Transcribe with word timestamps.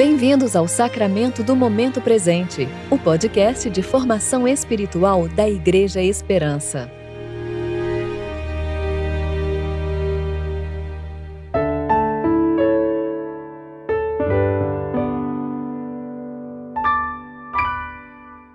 Bem-vindos 0.00 0.56
ao 0.56 0.66
Sacramento 0.66 1.44
do 1.44 1.54
Momento 1.54 2.00
Presente, 2.00 2.66
o 2.90 2.96
podcast 2.96 3.68
de 3.68 3.82
formação 3.82 4.48
espiritual 4.48 5.28
da 5.28 5.46
Igreja 5.46 6.00
Esperança. 6.00 6.90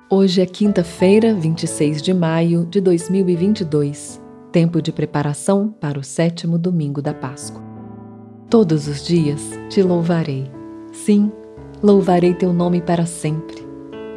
Hoje 0.10 0.42
é 0.42 0.48
quinta-feira, 0.48 1.32
26 1.36 2.02
de 2.02 2.12
maio 2.12 2.66
de 2.66 2.82
2022, 2.82 4.20
tempo 4.52 4.82
de 4.82 4.92
preparação 4.92 5.70
para 5.70 6.00
o 6.00 6.04
sétimo 6.04 6.58
domingo 6.58 7.04
da 7.04 7.14
Páscoa. 7.14 7.62
Todos 8.50 8.88
os 8.88 9.06
dias 9.06 9.42
te 9.70 9.84
louvarei 9.84 10.55
Sim, 10.96 11.30
louvarei 11.84 12.34
teu 12.34 12.54
nome 12.54 12.82
para 12.82 13.06
sempre. 13.06 13.58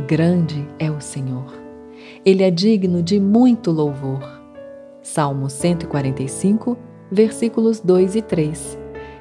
Grande 0.06 0.66
é 0.78 0.90
o 0.90 1.00
Senhor. 1.00 1.52
Ele 2.24 2.42
é 2.42 2.50
digno 2.50 3.02
de 3.02 3.18
muito 3.18 3.70
louvor. 3.72 4.22
Salmo 5.02 5.50
145, 5.50 6.78
versículos 7.10 7.80
2 7.80 8.14
e 8.14 8.22
3. 8.22 8.78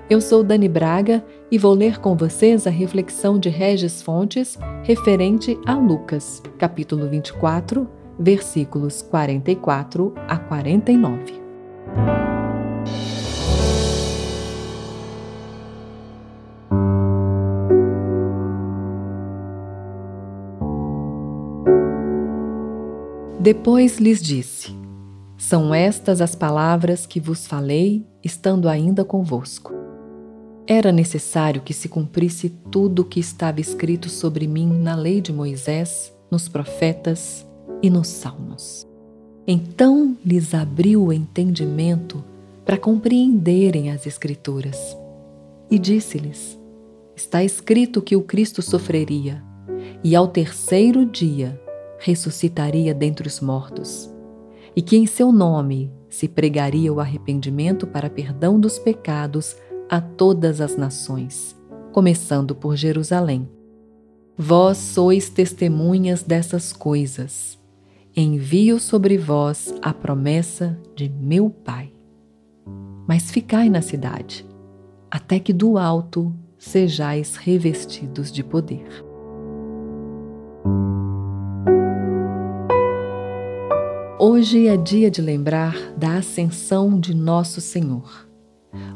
Eu 0.10 0.22
sou 0.22 0.44
Dani 0.44 0.70
Braga 0.70 1.26
e 1.52 1.58
vou 1.58 1.74
ler 1.74 2.00
com 2.00 2.16
vocês 2.16 2.68
a 2.68 2.70
reflexão 2.70 3.40
de 3.40 3.50
Regis 3.50 4.02
Fontes 4.02 4.58
referente 4.84 5.58
a 5.66 5.74
Lucas, 5.74 6.42
capítulo 6.60 7.10
24, 7.10 7.90
versículos 8.18 9.02
44 9.02 10.14
a 10.28 10.38
49. 10.38 11.37
Depois 23.40 24.00
lhes 24.00 24.20
disse: 24.20 24.76
São 25.38 25.74
estas 25.74 26.22
as 26.22 26.34
palavras 26.34 27.06
que 27.06 27.20
vos 27.20 27.46
falei, 27.46 28.04
estando 28.24 28.68
ainda 28.68 29.06
convosco. 29.06 29.74
Era 30.66 30.92
necessário 30.92 31.62
que 31.62 31.74
se 31.74 31.88
cumprisse 31.88 32.50
tudo 32.72 33.04
o 33.04 33.06
que 33.06 33.20
estava 33.20 33.62
escrito 33.62 34.10
sobre 34.10 34.48
mim 34.48 34.68
na 34.68 34.96
lei 34.96 35.22
de 35.22 35.32
Moisés, 35.32 36.12
nos 36.32 36.50
profetas 36.50 37.46
e 37.82 37.90
nos 37.90 38.08
salmos. 38.08 38.88
Então 39.46 40.18
lhes 40.26 40.54
abriu 40.54 41.06
o 41.06 41.14
entendimento 41.14 42.24
para 42.66 42.78
compreenderem 42.78 43.92
as 43.92 44.08
Escrituras. 44.08 44.98
E 45.70 45.78
disse-lhes: 45.78 46.60
Está 47.16 47.44
escrito 47.44 48.02
que 48.02 48.16
o 48.16 48.24
Cristo 48.24 48.64
sofreria, 48.64 49.44
e 50.04 50.16
ao 50.16 50.28
terceiro 50.28 51.06
dia 51.06 51.62
ressuscitaria 52.00 52.94
dentre 52.94 53.28
os 53.28 53.40
mortos, 53.40 54.10
e 54.76 54.82
que 54.82 54.98
em 54.98 55.06
seu 55.06 55.32
nome 55.32 55.92
se 56.10 56.28
pregaria 56.28 56.92
o 56.94 57.00
arrependimento 57.00 57.86
para 57.88 58.10
perdão 58.10 58.60
dos 58.60 58.80
pecados 58.80 59.56
a 59.90 60.00
todas 60.00 60.62
as 60.62 60.76
nações, 60.76 61.56
começando 61.92 62.56
por 62.56 62.76
Jerusalém. 62.76 63.48
Vós 64.38 64.78
sois 64.78 65.30
testemunhas 65.30 66.22
dessas 66.22 66.72
coisas. 66.72 67.58
Envio 68.16 68.80
sobre 68.80 69.18
vós 69.18 69.74
a 69.82 69.94
promessa 69.94 70.80
de 70.96 71.10
meu 71.10 71.50
Pai. 71.50 71.92
Mas 73.08 73.32
ficai 73.32 73.70
na 73.70 73.82
cidade, 73.82 74.46
até 75.10 75.40
que 75.40 75.54
do 75.54 75.78
alto 75.78 76.36
sejais 76.58 77.36
revestidos 77.36 78.32
de 78.32 78.44
poder. 78.44 79.06
Hoje 84.20 84.68
é 84.68 84.76
dia 84.76 85.12
de 85.12 85.22
lembrar 85.22 85.76
da 85.96 86.18
ascensão 86.18 87.00
de 87.00 87.14
Nosso 87.14 87.62
Senhor. 87.62 88.28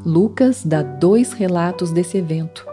Lucas 0.04 0.66
dá 0.66 0.82
dois 0.82 1.32
relatos 1.32 1.92
desse 1.92 2.18
evento, 2.18 2.66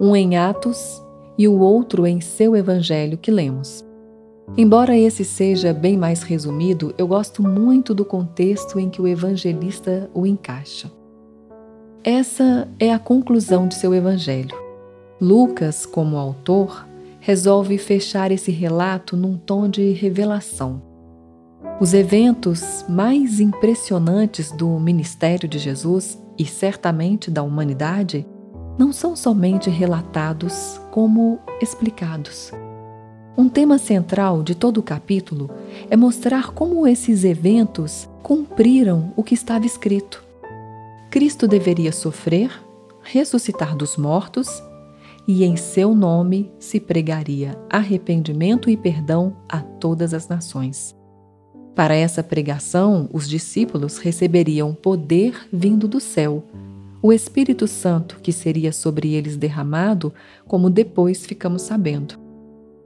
um 0.00 0.16
em 0.16 0.34
Atos 0.34 1.02
e 1.36 1.46
o 1.46 1.58
outro 1.58 2.06
em 2.06 2.18
seu 2.18 2.56
Evangelho 2.56 3.18
que 3.18 3.30
lemos. 3.30 3.84
Embora 4.56 4.96
esse 4.96 5.26
seja 5.26 5.74
bem 5.74 5.98
mais 5.98 6.22
resumido, 6.22 6.94
eu 6.96 7.06
gosto 7.06 7.42
muito 7.42 7.92
do 7.92 8.02
contexto 8.04 8.80
em 8.80 8.88
que 8.88 9.02
o 9.02 9.06
evangelista 9.06 10.10
o 10.14 10.24
encaixa. 10.24 10.90
Essa 12.02 12.66
é 12.78 12.94
a 12.94 12.98
conclusão 12.98 13.68
de 13.68 13.74
seu 13.74 13.94
Evangelho. 13.94 14.56
Lucas, 15.20 15.84
como 15.84 16.16
autor, 16.16 16.86
resolve 17.20 17.76
fechar 17.76 18.32
esse 18.32 18.50
relato 18.50 19.18
num 19.18 19.36
tom 19.36 19.68
de 19.68 19.92
revelação 19.92 20.88
os 21.80 21.94
eventos 21.94 22.84
mais 22.86 23.40
impressionantes 23.40 24.52
do 24.52 24.68
ministério 24.78 25.48
de 25.48 25.58
Jesus 25.58 26.22
e 26.38 26.44
certamente 26.44 27.30
da 27.30 27.42
humanidade 27.42 28.26
não 28.78 28.92
são 28.92 29.16
somente 29.16 29.70
relatados 29.70 30.78
como 30.90 31.38
explicados. 31.60 32.52
Um 33.36 33.48
tema 33.48 33.78
central 33.78 34.42
de 34.42 34.54
todo 34.54 34.76
o 34.76 34.82
capítulo 34.82 35.48
é 35.88 35.96
mostrar 35.96 36.50
como 36.50 36.86
esses 36.86 37.24
eventos 37.24 38.06
cumpriram 38.22 39.14
o 39.16 39.22
que 39.22 39.32
estava 39.32 39.64
escrito. 39.64 40.22
Cristo 41.10 41.48
deveria 41.48 41.92
sofrer, 41.92 42.50
ressuscitar 43.02 43.74
dos 43.74 43.96
mortos 43.96 44.62
e 45.26 45.44
em 45.44 45.56
seu 45.56 45.94
nome 45.94 46.52
se 46.58 46.78
pregaria 46.78 47.58
arrependimento 47.70 48.68
e 48.68 48.76
perdão 48.76 49.34
a 49.48 49.60
todas 49.60 50.12
as 50.12 50.28
nações. 50.28 50.99
Para 51.80 51.94
essa 51.94 52.22
pregação, 52.22 53.08
os 53.10 53.26
discípulos 53.26 53.96
receberiam 53.96 54.74
poder 54.74 55.48
vindo 55.50 55.88
do 55.88 55.98
céu, 55.98 56.44
o 57.00 57.10
Espírito 57.10 57.66
Santo 57.66 58.18
que 58.22 58.32
seria 58.32 58.70
sobre 58.70 59.14
eles 59.14 59.34
derramado, 59.34 60.12
como 60.46 60.68
depois 60.68 61.24
ficamos 61.24 61.62
sabendo. 61.62 62.16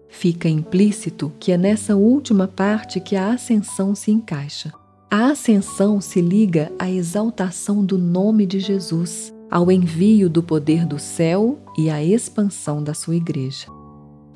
Fica 0.09 0.49
implícito 0.49 1.33
que 1.41 1.51
é 1.51 1.59
nessa 1.59 1.97
última 1.97 2.47
parte 2.47 3.01
que 3.01 3.17
a 3.17 3.33
ascensão 3.33 3.97
se 3.97 4.13
encaixa. 4.13 4.73
A 5.11 5.33
ascensão 5.33 6.01
se 6.01 6.21
liga 6.21 6.71
à 6.79 6.89
exaltação 6.89 7.85
do 7.85 7.99
nome 7.99 8.47
de 8.47 8.61
Jesus, 8.61 9.35
ao 9.51 9.73
envio 9.73 10.31
do 10.31 10.41
poder 10.41 10.87
do 10.87 11.01
céu 11.01 11.59
e 11.77 11.91
à 11.91 12.01
expansão 12.01 12.81
da 12.81 12.95
sua 12.95 13.17
igreja. 13.17 13.74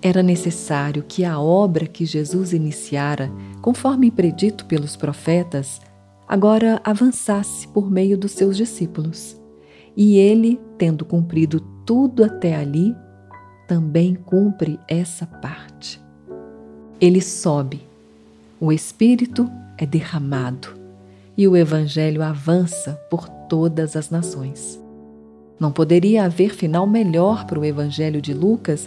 Era 0.01 0.23
necessário 0.23 1.05
que 1.07 1.25
a 1.25 1.41
obra 1.41 1.87
que 1.87 2.05
Jesus 2.07 2.53
iniciara, 2.53 3.31
conforme 3.61 4.11
predito 4.11 4.65
pelos 4.67 4.95
profetas, 4.95 5.81
agora 6.27 6.81
avançasse 6.85 7.67
por 7.69 7.91
meio 7.91 8.17
dos 8.17 8.33
seus 8.33 8.57
discípulos. 8.57 9.37
E 9.97 10.17
ele, 10.17 10.61
tendo 10.77 11.05
cumprido 11.05 11.61
tudo 11.85 12.23
até 12.23 12.55
ali, 12.55 12.95
também 13.67 14.15
cumpre 14.15 14.79
essa 14.87 15.27
parte. 15.27 16.01
Ele 17.01 17.21
sobe, 17.21 17.83
o 18.61 18.73
Espírito 18.73 19.51
é 19.77 19.85
derramado 19.85 20.69
e 21.37 21.47
o 21.47 21.57
Evangelho 21.57 22.23
avança 22.23 22.95
por 23.11 23.29
todas 23.29 23.97
as 23.97 24.11
nações. 24.11 24.81
Não 25.59 25.73
poderia 25.73 26.25
haver 26.25 26.55
final 26.55 26.87
melhor 26.87 27.45
para 27.45 27.59
o 27.59 27.65
Evangelho 27.65 28.21
de 28.21 28.33
Lucas 28.33 28.87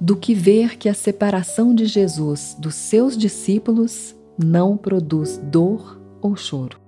do 0.00 0.16
que 0.16 0.34
ver 0.34 0.78
que 0.78 0.88
a 0.88 0.94
separação 0.94 1.74
de 1.74 1.84
Jesus 1.84 2.56
dos 2.58 2.74
seus 2.74 3.16
discípulos 3.18 4.16
não 4.42 4.76
produz 4.76 5.36
dor 5.36 6.00
ou 6.22 6.34
choro. 6.34 6.78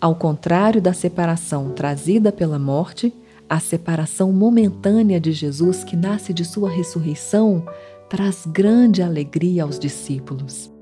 Ao 0.00 0.14
contrário 0.14 0.80
da 0.80 0.94
separação 0.94 1.72
trazida 1.72 2.32
pela 2.32 2.58
morte, 2.58 3.12
a 3.46 3.60
separação 3.60 4.32
momentânea 4.32 5.20
de 5.20 5.32
Jesus, 5.32 5.84
que 5.84 5.96
nasce 5.96 6.32
de 6.32 6.44
sua 6.44 6.70
ressurreição, 6.70 7.66
traz 8.08 8.46
grande 8.46 9.02
alegria 9.02 9.64
aos 9.64 9.78
discípulos. 9.78 10.72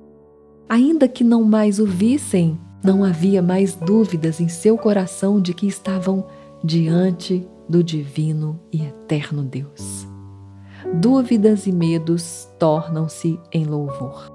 Ainda 0.68 1.08
que 1.08 1.24
não 1.24 1.42
mais 1.42 1.80
o 1.80 1.86
vissem, 1.86 2.60
não 2.84 3.02
havia 3.02 3.42
mais 3.42 3.74
dúvidas 3.74 4.38
em 4.40 4.48
seu 4.48 4.78
coração 4.78 5.40
de 5.40 5.52
que 5.52 5.66
estavam 5.66 6.26
diante 6.62 7.44
do 7.68 7.82
divino 7.82 8.60
e 8.70 8.82
eterno 8.82 9.42
Deus 9.42 10.06
dúvidas 10.94 11.66
e 11.66 11.72
medos 11.72 12.48
tornam-se 12.58 13.38
em 13.52 13.64
louvor. 13.64 14.32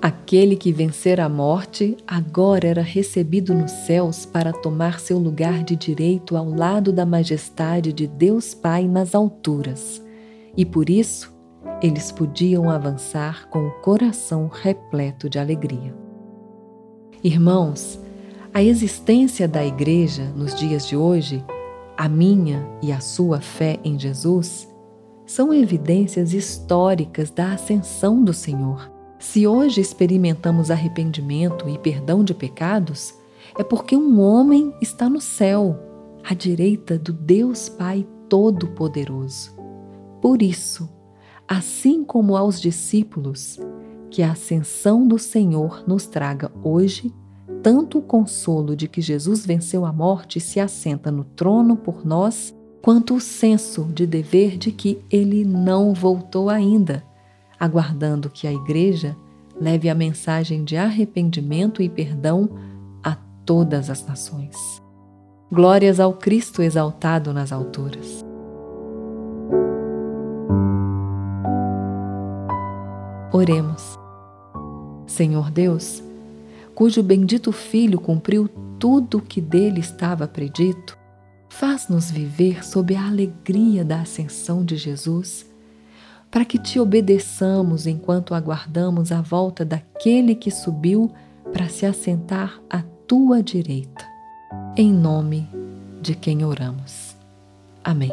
Aquele 0.00 0.54
que 0.54 0.72
vencer 0.72 1.20
a 1.20 1.28
morte 1.28 1.96
agora 2.06 2.68
era 2.68 2.82
recebido 2.82 3.52
nos 3.52 3.72
céus 3.72 4.24
para 4.24 4.52
tomar 4.52 5.00
seu 5.00 5.18
lugar 5.18 5.64
de 5.64 5.74
direito 5.74 6.36
ao 6.36 6.48
lado 6.48 6.92
da 6.92 7.04
majestade 7.04 7.92
de 7.92 8.06
Deus 8.06 8.54
Pai 8.54 8.86
nas 8.86 9.12
alturas, 9.12 10.00
e 10.56 10.64
por 10.64 10.88
isso 10.88 11.36
eles 11.82 12.12
podiam 12.12 12.70
avançar 12.70 13.48
com 13.48 13.66
o 13.66 13.70
coração 13.80 14.48
repleto 14.52 15.28
de 15.28 15.38
alegria. 15.38 15.94
Irmãos, 17.22 17.98
a 18.54 18.62
existência 18.62 19.48
da 19.48 19.64
Igreja 19.64 20.24
nos 20.36 20.54
dias 20.54 20.86
de 20.86 20.96
hoje, 20.96 21.44
a 21.96 22.08
minha 22.08 22.64
e 22.80 22.92
a 22.92 23.00
sua 23.00 23.40
fé 23.40 23.80
em 23.84 23.98
Jesus, 23.98 24.68
são 25.28 25.52
evidências 25.52 26.32
históricas 26.32 27.30
da 27.30 27.52
ascensão 27.52 28.24
do 28.24 28.32
Senhor. 28.32 28.90
Se 29.18 29.46
hoje 29.46 29.78
experimentamos 29.78 30.70
arrependimento 30.70 31.68
e 31.68 31.76
perdão 31.78 32.24
de 32.24 32.32
pecados, 32.32 33.12
é 33.56 33.62
porque 33.62 33.94
um 33.94 34.20
homem 34.20 34.74
está 34.80 35.08
no 35.08 35.20
céu, 35.20 35.78
à 36.24 36.32
direita 36.32 36.98
do 36.98 37.12
Deus 37.12 37.68
Pai 37.68 38.06
Todo-Poderoso. 38.26 39.54
Por 40.22 40.40
isso, 40.40 40.88
assim 41.46 42.04
como 42.04 42.34
aos 42.34 42.58
discípulos, 42.58 43.60
que 44.10 44.22
a 44.22 44.32
ascensão 44.32 45.06
do 45.06 45.18
Senhor 45.18 45.84
nos 45.86 46.06
traga 46.06 46.50
hoje 46.64 47.12
tanto 47.62 47.98
o 47.98 48.02
consolo 48.02 48.74
de 48.74 48.88
que 48.88 49.02
Jesus 49.02 49.44
venceu 49.44 49.84
a 49.84 49.92
morte 49.92 50.38
e 50.38 50.40
se 50.40 50.58
assenta 50.58 51.10
no 51.10 51.24
trono 51.24 51.76
por 51.76 52.06
nós, 52.06 52.54
quanto 52.82 53.14
o 53.14 53.20
senso 53.20 53.84
de 53.84 54.06
dever 54.06 54.56
de 54.56 54.72
que 54.72 54.98
ele 55.10 55.44
não 55.44 55.92
voltou 55.92 56.48
ainda, 56.48 57.04
aguardando 57.58 58.30
que 58.30 58.46
a 58.46 58.52
Igreja 58.52 59.16
leve 59.60 59.88
a 59.88 59.94
mensagem 59.94 60.64
de 60.64 60.76
arrependimento 60.76 61.82
e 61.82 61.88
perdão 61.88 62.48
a 63.02 63.16
todas 63.44 63.90
as 63.90 64.04
nações. 64.06 64.56
Glórias 65.50 65.98
ao 65.98 66.12
Cristo 66.12 66.62
exaltado 66.62 67.32
nas 67.32 67.52
alturas. 67.52 68.24
Oremos. 73.32 73.98
Senhor 75.06 75.50
Deus, 75.50 76.02
cujo 76.74 77.02
bendito 77.02 77.52
Filho 77.52 78.00
cumpriu 78.00 78.48
tudo 78.78 79.18
o 79.18 79.22
que 79.22 79.40
dele 79.40 79.80
estava 79.80 80.28
predito, 80.28 80.97
faz-nos 81.48 82.10
viver 82.10 82.64
sob 82.64 82.94
a 82.94 83.06
alegria 83.06 83.84
da 83.84 84.00
ascensão 84.00 84.64
de 84.64 84.76
Jesus, 84.76 85.46
para 86.30 86.44
que 86.44 86.58
te 86.58 86.78
obedeçamos 86.78 87.86
enquanto 87.86 88.34
aguardamos 88.34 89.12
a 89.12 89.20
volta 89.20 89.64
daquele 89.64 90.34
que 90.34 90.50
subiu 90.50 91.10
para 91.52 91.68
se 91.68 91.86
assentar 91.86 92.60
à 92.68 92.82
tua 93.06 93.42
direita. 93.42 94.06
Em 94.76 94.92
nome 94.92 95.48
de 96.02 96.14
quem 96.14 96.44
oramos. 96.44 97.16
Amém. 97.82 98.12